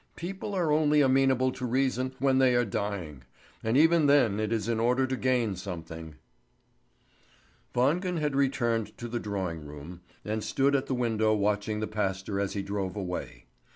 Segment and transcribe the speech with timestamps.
[0.15, 3.23] "People are only amenable to reason when they are dying;
[3.63, 6.15] and even then it is in order to gain something."
[7.75, 12.39] Wangen had returned to the drawing room, and stood at the window watching the pastor
[12.39, 13.45] as he drove away.